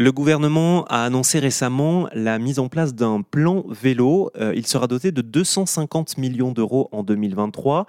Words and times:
Le 0.00 0.12
gouvernement 0.12 0.86
a 0.86 1.04
annoncé 1.04 1.40
récemment 1.40 2.08
la 2.14 2.38
mise 2.38 2.58
en 2.58 2.68
place 2.68 2.94
d'un 2.94 3.20
plan 3.20 3.64
vélo. 3.68 4.30
Euh, 4.40 4.54
il 4.56 4.66
sera 4.66 4.86
doté 4.86 5.12
de 5.12 5.20
250 5.20 6.16
millions 6.16 6.52
d'euros 6.52 6.88
en 6.90 7.02
2023, 7.02 7.84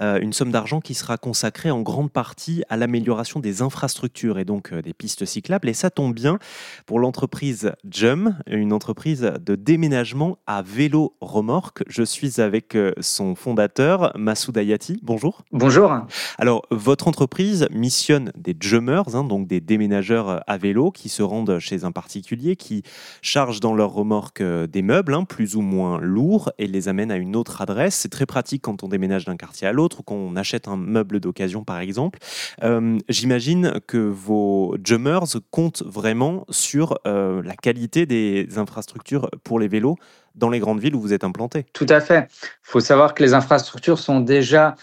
euh, 0.00 0.20
une 0.20 0.32
somme 0.32 0.52
d'argent 0.52 0.80
qui 0.80 0.94
sera 0.94 1.16
consacrée 1.16 1.72
en 1.72 1.82
grande 1.82 2.12
partie 2.12 2.62
à 2.68 2.76
l'amélioration 2.76 3.40
des 3.40 3.62
infrastructures 3.62 4.38
et 4.38 4.44
donc 4.44 4.72
euh, 4.72 4.80
des 4.80 4.92
pistes 4.92 5.24
cyclables. 5.24 5.68
Et 5.68 5.74
ça 5.74 5.90
tombe 5.90 6.14
bien 6.14 6.38
pour 6.86 7.00
l'entreprise 7.00 7.72
JUM, 7.90 8.38
une 8.46 8.72
entreprise 8.72 9.32
de 9.44 9.56
déménagement 9.56 10.38
à 10.46 10.62
vélo 10.62 11.16
remorque. 11.20 11.82
Je 11.88 12.04
suis 12.04 12.40
avec 12.40 12.78
son 13.00 13.34
fondateur, 13.34 14.12
Massoud 14.16 14.56
Ayati. 14.56 15.00
Bonjour. 15.02 15.42
Bonjour. 15.50 15.92
Alors, 16.38 16.62
votre 16.70 17.08
entreprise 17.08 17.66
missionne 17.72 18.30
des 18.36 18.56
JUMers, 18.56 19.16
hein, 19.16 19.24
donc 19.24 19.48
des 19.48 19.60
déménageurs 19.60 20.44
à 20.46 20.58
vélo 20.58 20.92
qui 20.92 21.08
se 21.08 21.24
rendent 21.24 21.55
chez 21.58 21.84
un 21.84 21.92
particulier 21.92 22.56
qui 22.56 22.82
charge 23.22 23.60
dans 23.60 23.74
leur 23.74 23.92
remorque 23.92 24.40
euh, 24.40 24.66
des 24.66 24.82
meubles, 24.82 25.14
hein, 25.14 25.24
plus 25.24 25.56
ou 25.56 25.60
moins 25.60 25.98
lourds, 26.00 26.50
et 26.58 26.66
les 26.66 26.88
amène 26.88 27.10
à 27.10 27.16
une 27.16 27.36
autre 27.36 27.60
adresse. 27.62 27.94
C'est 27.94 28.08
très 28.08 28.26
pratique 28.26 28.62
quand 28.62 28.82
on 28.82 28.88
déménage 28.88 29.24
d'un 29.24 29.36
quartier 29.36 29.66
à 29.66 29.72
l'autre 29.72 30.00
ou 30.00 30.02
qu'on 30.02 30.36
achète 30.36 30.68
un 30.68 30.76
meuble 30.76 31.20
d'occasion, 31.20 31.64
par 31.64 31.78
exemple. 31.80 32.18
Euh, 32.62 32.98
j'imagine 33.08 33.80
que 33.86 33.98
vos 33.98 34.76
jummers 34.84 35.40
comptent 35.50 35.82
vraiment 35.82 36.44
sur 36.50 36.98
euh, 37.06 37.42
la 37.42 37.54
qualité 37.54 38.06
des 38.06 38.58
infrastructures 38.58 39.30
pour 39.44 39.58
les 39.58 39.68
vélos 39.68 39.96
dans 40.36 40.50
les 40.50 40.58
grandes 40.58 40.80
villes 40.80 40.94
où 40.94 41.00
vous 41.00 41.12
êtes 41.12 41.24
implanté. 41.24 41.66
Tout 41.72 41.86
à 41.88 42.00
fait. 42.00 42.28
Il 42.30 42.46
faut 42.62 42.80
savoir 42.80 43.14
que 43.14 43.22
les 43.22 43.34
infrastructures 43.34 43.98
sont 43.98 44.20
déjà 44.20 44.76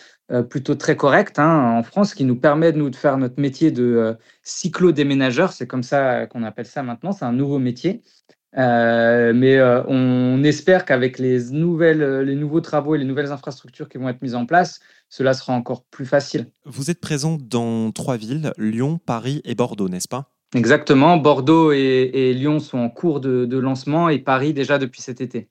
plutôt 0.50 0.76
très 0.76 0.96
correct 0.96 1.38
hein, 1.40 1.78
en 1.78 1.84
France, 1.84 2.14
qui 2.14 2.24
nous 2.24 2.36
permet 2.36 2.72
de 2.72 2.78
nous 2.78 2.90
de 2.90 2.96
faire 2.96 3.18
notre 3.18 3.40
métier 3.40 3.72
de 3.72 3.84
euh, 3.84 4.14
cyclo-déménageur. 4.44 5.52
C'est 5.52 5.68
comme 5.68 5.84
ça 5.84 6.28
qu'on 6.28 6.44
appelle 6.44 6.66
ça 6.66 6.84
maintenant. 6.84 7.12
C'est 7.12 7.26
un 7.26 7.34
nouveau 7.34 7.60
métier. 7.60 8.02
Euh, 8.56 9.34
mais 9.34 9.60
on 9.88 10.44
espère 10.44 10.86
qu'avec 10.86 11.18
les, 11.18 11.50
nouvelles, 11.52 12.22
les 12.22 12.36
nouveaux 12.36 12.62
travaux 12.62 12.94
et 12.96 13.00
les 13.00 13.06
nouvelles 13.06 13.32
infrastructures 13.32 13.90
qui 13.90 13.98
vont 13.98 14.10
être 14.10 14.22
mises 14.22 14.36
en 14.36 14.46
place, 14.46 14.80
cela 15.10 15.34
sera 15.34 15.54
encore 15.54 15.84
plus 15.86 16.06
facile. 16.06 16.52
Vous 16.66 16.92
êtes 16.92 17.02
présent 17.02 17.38
dans 17.42 17.92
trois 17.92 18.16
villes, 18.16 18.54
Lyon, 18.60 19.00
Paris 19.04 19.42
et 19.44 19.56
Bordeaux, 19.56 19.90
n'est-ce 19.90 20.08
pas? 20.08 20.30
Exactement. 20.54 21.18
Bordeaux 21.18 21.72
et, 21.72 22.34
Lyon 22.36 22.60
sont 22.60 22.78
en 22.78 22.90
cours 22.90 23.22
de 23.22 23.58
lancement 23.58 24.10
et 24.10 24.20
Paris 24.20 24.54
déjà 24.54 24.78
depuis 24.78 25.02
cet 25.02 25.20
été. 25.20 25.50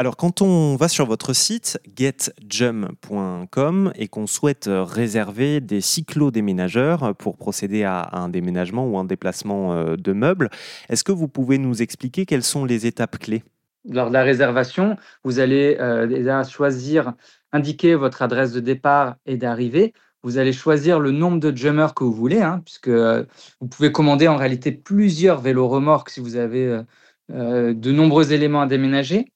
Alors, 0.00 0.16
quand 0.16 0.40
on 0.40 0.76
va 0.76 0.88
sur 0.88 1.04
votre 1.04 1.34
site 1.34 1.78
getjum.com 1.94 3.92
et 3.94 4.08
qu'on 4.08 4.26
souhaite 4.26 4.64
réserver 4.66 5.60
des 5.60 5.82
cyclo-déménageurs 5.82 7.14
pour 7.16 7.36
procéder 7.36 7.84
à 7.84 8.08
un 8.14 8.30
déménagement 8.30 8.86
ou 8.86 8.96
un 8.96 9.04
déplacement 9.04 9.74
euh, 9.74 9.96
de 9.96 10.14
meubles, 10.14 10.48
est-ce 10.88 11.04
que 11.04 11.12
vous 11.12 11.28
pouvez 11.28 11.58
nous 11.58 11.82
expliquer 11.82 12.24
quelles 12.24 12.44
sont 12.44 12.64
les 12.64 12.86
étapes 12.86 13.18
clés? 13.18 13.42
Lors 13.84 14.08
de 14.08 14.14
la 14.14 14.22
réservation, 14.22 14.96
vous 15.22 15.38
allez 15.38 15.76
euh, 15.78 16.44
choisir, 16.44 17.12
indiquer 17.52 17.94
votre 17.94 18.22
adresse 18.22 18.52
de 18.52 18.60
départ 18.60 19.16
et 19.26 19.36
d'arrivée. 19.36 19.92
Vous 20.22 20.38
allez 20.38 20.54
choisir 20.54 20.98
le 20.98 21.10
nombre 21.10 21.40
de 21.40 21.54
jummers 21.54 21.92
que 21.92 22.04
vous 22.04 22.14
voulez, 22.14 22.40
hein, 22.40 22.62
puisque 22.64 22.88
euh, 22.88 23.26
vous 23.60 23.68
pouvez 23.68 23.92
commander 23.92 24.28
en 24.28 24.36
réalité 24.36 24.72
plusieurs 24.72 25.42
vélos 25.42 25.68
remorques 25.68 26.08
si 26.08 26.20
vous 26.20 26.36
avez 26.36 26.80
de 27.28 27.92
nombreux 27.92 28.32
éléments 28.32 28.62
à 28.62 28.66
déménager. 28.66 29.30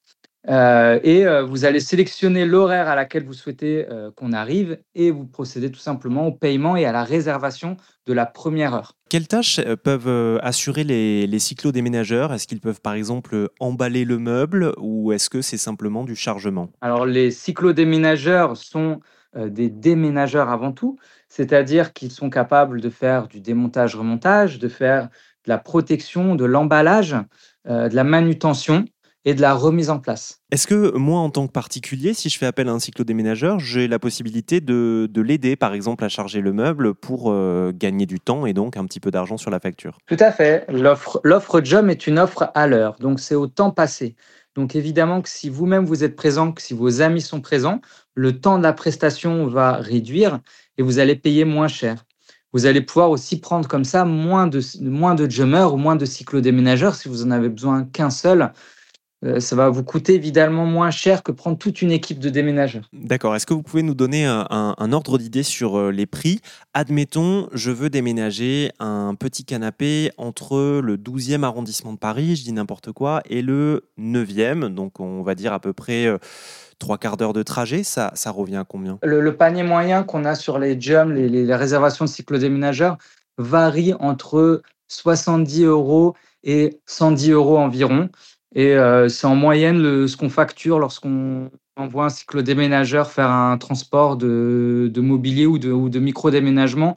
Euh, 0.48 1.00
et 1.02 1.26
euh, 1.26 1.42
vous 1.42 1.64
allez 1.64 1.80
sélectionner 1.80 2.44
l'horaire 2.44 2.88
à 2.88 2.94
laquelle 2.94 3.24
vous 3.24 3.32
souhaitez 3.32 3.86
euh, 3.90 4.10
qu'on 4.14 4.32
arrive 4.32 4.78
et 4.94 5.10
vous 5.10 5.24
procédez 5.24 5.70
tout 5.70 5.80
simplement 5.80 6.26
au 6.26 6.32
paiement 6.32 6.76
et 6.76 6.84
à 6.84 6.92
la 6.92 7.02
réservation 7.02 7.76
de 8.06 8.12
la 8.12 8.26
première 8.26 8.74
heure. 8.74 8.92
Quelles 9.08 9.28
tâches 9.28 9.60
peuvent 9.82 10.40
assurer 10.42 10.84
les, 10.84 11.26
les 11.26 11.38
cyclo-déménageurs? 11.38 12.32
Est-ce 12.32 12.46
qu'ils 12.46 12.60
peuvent 12.60 12.80
par 12.80 12.94
exemple 12.94 13.48
emballer 13.60 14.04
le 14.04 14.18
meuble 14.18 14.74
ou 14.78 15.12
est-ce 15.12 15.30
que 15.30 15.40
c'est 15.40 15.56
simplement 15.56 16.04
du 16.04 16.16
chargement? 16.16 16.68
Alors 16.80 17.06
les 17.06 17.30
cyclo-déménageurs 17.30 18.56
sont 18.56 19.00
des 19.36 19.68
déménageurs 19.68 20.50
avant 20.50 20.72
tout, 20.72 20.98
c'est-à-dire 21.28 21.92
qu'ils 21.92 22.10
sont 22.10 22.28
capables 22.28 22.80
de 22.80 22.90
faire 22.90 23.28
du 23.28 23.40
démontage-remontage, 23.40 24.58
de 24.58 24.68
faire 24.68 25.04
de 25.44 25.50
la 25.50 25.58
protection, 25.58 26.34
de 26.34 26.44
l'emballage, 26.44 27.16
de 27.66 27.94
la 27.94 28.04
manutention 28.04 28.84
et 29.24 29.34
de 29.34 29.40
la 29.40 29.54
remise 29.54 29.90
en 29.90 29.98
place. 29.98 30.40
Est-ce 30.50 30.66
que 30.66 30.96
moi, 30.96 31.18
en 31.20 31.30
tant 31.30 31.46
que 31.46 31.52
particulier, 31.52 32.14
si 32.14 32.28
je 32.28 32.38
fais 32.38 32.46
appel 32.46 32.68
à 32.68 32.72
un 32.72 32.78
cyclodéménageur, 32.78 33.58
j'ai 33.58 33.88
la 33.88 33.98
possibilité 33.98 34.60
de, 34.60 35.08
de 35.10 35.20
l'aider, 35.22 35.56
par 35.56 35.72
exemple, 35.72 36.04
à 36.04 36.08
charger 36.08 36.40
le 36.40 36.52
meuble 36.52 36.94
pour 36.94 37.30
euh, 37.30 37.72
gagner 37.74 38.06
du 38.06 38.20
temps 38.20 38.46
et 38.46 38.52
donc 38.52 38.76
un 38.76 38.84
petit 38.84 39.00
peu 39.00 39.10
d'argent 39.10 39.36
sur 39.36 39.50
la 39.50 39.60
facture? 39.60 39.98
Tout 40.06 40.16
à 40.20 40.30
fait. 40.30 40.66
L'offre 40.68 41.60
JUM 41.62 41.90
est 41.90 42.06
une 42.06 42.18
offre 42.18 42.50
à 42.54 42.66
l'heure, 42.66 42.96
donc 43.00 43.20
c'est 43.20 43.34
au 43.34 43.46
temps 43.46 43.70
passé. 43.70 44.14
Donc 44.54 44.76
évidemment 44.76 45.20
que 45.20 45.28
si 45.28 45.48
vous-même 45.48 45.84
vous 45.84 46.04
êtes 46.04 46.14
présent, 46.14 46.52
que 46.52 46.62
si 46.62 46.74
vos 46.74 47.00
amis 47.00 47.20
sont 47.20 47.40
présents, 47.40 47.80
le 48.14 48.38
temps 48.38 48.58
de 48.58 48.62
la 48.62 48.72
prestation 48.72 49.46
va 49.46 49.72
réduire 49.74 50.40
et 50.78 50.82
vous 50.82 50.98
allez 50.98 51.16
payer 51.16 51.44
moins 51.44 51.68
cher. 51.68 52.04
Vous 52.52 52.66
allez 52.66 52.80
pouvoir 52.80 53.10
aussi 53.10 53.40
prendre 53.40 53.66
comme 53.66 53.82
ça 53.82 54.04
moins 54.04 54.46
de, 54.46 54.60
moins 54.80 55.16
de 55.16 55.28
jummers 55.28 55.74
ou 55.74 55.76
moins 55.76 55.96
de 55.96 56.04
cyclodéménageurs 56.04 56.94
si 56.94 57.08
vous 57.08 57.24
en 57.24 57.32
avez 57.32 57.48
besoin 57.48 57.84
qu'un 57.84 58.10
seul 58.10 58.52
ça 59.38 59.56
va 59.56 59.70
vous 59.70 59.84
coûter 59.84 60.14
évidemment 60.14 60.66
moins 60.66 60.90
cher 60.90 61.22
que 61.22 61.32
prendre 61.32 61.56
toute 61.56 61.82
une 61.82 61.90
équipe 61.90 62.18
de 62.18 62.28
déménageurs. 62.28 62.88
D'accord. 62.92 63.34
Est-ce 63.34 63.46
que 63.46 63.54
vous 63.54 63.62
pouvez 63.62 63.82
nous 63.82 63.94
donner 63.94 64.26
un, 64.26 64.92
ordre 64.92 65.18
d'idée 65.18 65.42
sur 65.42 65.78
euh, 65.78 65.90
les 65.90 66.06
prix? 66.06 66.40
Admettons, 66.74 67.48
je 67.52 67.70
veux 67.70 67.90
déménager 67.90 68.70
un 68.78 69.14
petit 69.14 69.44
canapé 69.44 70.10
entre 70.18 70.80
le 70.80 70.96
12e 70.96 71.42
arrondissement 71.42 71.92
de 71.92 71.98
Paris, 71.98 72.36
je 72.36 72.44
dis 72.44 72.52
n'importe 72.52 72.92
quoi, 72.92 73.22
et 73.28 73.42
le 73.42 73.88
9e, 73.98 74.68
donc 74.68 75.00
on 75.00 75.22
va 75.22 75.34
dire 75.34 75.52
à 75.52 75.60
peu 75.60 75.72
près 75.72 76.06
euh, 76.06 76.18
trois 76.78 76.98
quarts 76.98 77.16
d'heure 77.16 77.32
de 77.32 77.42
trajet, 77.42 77.82
ça, 77.82 78.12
ça 78.14 78.30
revient 78.30 78.56
à 78.56 78.64
combien? 78.64 78.98
Le, 79.02 79.36
panier 79.36 79.62
moyen 79.62 80.02
qu'on 80.02 80.24
a 80.24 80.34
sur 80.34 80.58
les 80.58 80.80
jumps, 80.80 81.12
les, 81.14 81.28
les, 81.28 81.54
réservations 81.54 82.04
de 82.04 82.10
cyclo-déménageurs, 82.10 82.98
varie 83.38 83.94
entre 84.00 84.62
70 84.88 85.64
euros 85.64 86.14
et 86.42 86.80
110 86.86 87.30
euros 87.30 87.58
environ. 87.58 88.10
Et 88.54 88.74
euh, 88.74 89.08
c'est 89.08 89.26
en 89.26 89.34
moyenne 89.34 90.06
ce 90.06 90.16
qu'on 90.16 90.30
facture 90.30 90.78
lorsqu'on 90.78 91.50
envoie 91.76 92.06
un 92.06 92.08
cyclo-déménageur 92.08 93.10
faire 93.10 93.30
un 93.30 93.58
transport 93.58 94.16
de, 94.16 94.92
mobilier 94.96 95.46
ou 95.46 95.58
de, 95.58 95.72
ou 95.72 95.88
de 95.88 95.98
micro-déménagement, 95.98 96.96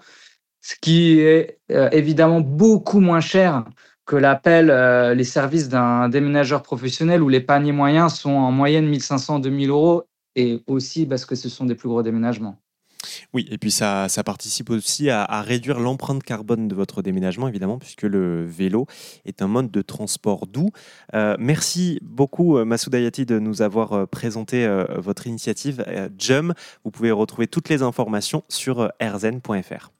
ce 0.62 0.76
qui 0.80 1.20
est 1.20 1.60
euh, 1.72 1.90
évidemment 1.92 2.42
beaucoup 2.42 3.00
moins 3.00 3.22
cher 3.22 3.66
que 4.06 4.16
l'appel, 4.16 4.70
euh, 4.70 5.14
les 5.14 5.24
services 5.24 5.68
d'un 5.68 6.10
déménageur 6.10 6.62
professionnel 6.62 7.22
où 7.24 7.30
les 7.30 7.42
paniers 7.42 7.72
moyens 7.72 8.14
sont 8.14 8.32
en 8.32 8.52
moyenne 8.52 8.90
1500-2000 8.90 9.70
euros 9.70 10.04
et 10.36 10.62
aussi 10.68 11.06
parce 11.06 11.26
que 11.26 11.36
ce 11.36 11.50
sont 11.50 11.66
des 11.66 11.76
plus 11.76 11.90
gros 11.90 12.04
déménagements. 12.04 12.62
Oui, 13.34 13.48
et 13.50 13.58
puis 13.58 13.72
ça, 13.72 14.08
participe 14.26 14.70
aussi 14.70 15.10
à, 15.10 15.42
réduire 15.42 15.80
l'empreinte 15.80 16.24
carbone 16.24 16.68
de 16.68 16.76
votre 16.76 17.02
déménagement, 17.02 17.48
évidemment, 17.48 17.78
puisque 17.78 18.04
le 18.04 18.46
vélo 18.46 18.88
est 19.26 19.42
un 19.42 19.48
mode 19.48 19.72
de 19.72 19.82
transport 19.82 20.48
doux. 20.48 20.70
Euh, 21.14 21.36
merci 21.40 22.00
beaucoup, 22.02 22.58
euh, 22.58 22.66
Massoud 22.66 22.94
Ayati, 22.96 23.26
de 23.26 23.40
nous 23.40 23.62
avoir 23.62 23.94
euh, 23.94 24.06
présenté 24.06 24.68
votre 24.98 25.28
initiative 25.28 25.86
JUM. 26.18 26.54
Vous 26.84 26.92
pouvez 26.92 27.12
retrouver 27.12 27.48
toutes 27.48 27.70
les 27.70 27.82
informations 27.82 28.44
sur 28.50 28.92
rzen.fr. 29.02 29.97